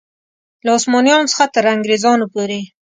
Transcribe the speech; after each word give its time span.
له 0.65 0.71
عثمانیانو 0.77 1.29
څخه 1.31 1.45
تر 1.55 1.65
انګرېزانو 1.73 2.25
پورې. 2.33 2.59